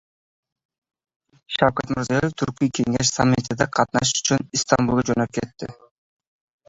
Shavkat 1.57 1.87
Mirziyoyev 1.95 2.33
Turkiy 2.43 2.73
kengash 2.79 3.11
sammitida 3.19 3.69
qatnashish 3.79 4.17
uchun 4.25 4.45
Istanbulga 4.61 5.07
jo‘nab 5.11 5.37
ketdi 5.41 5.71